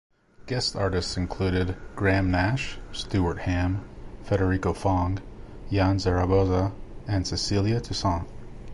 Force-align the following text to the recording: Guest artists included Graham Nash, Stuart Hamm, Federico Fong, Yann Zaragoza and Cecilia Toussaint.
Guest 0.47 0.75
artists 0.75 1.15
included 1.15 1.75
Graham 1.95 2.31
Nash, 2.31 2.79
Stuart 2.91 3.41
Hamm, 3.41 3.87
Federico 4.23 4.73
Fong, 4.73 5.21
Yann 5.69 5.99
Zaragoza 5.99 6.71
and 7.07 7.27
Cecilia 7.27 7.79
Toussaint. 7.79 8.25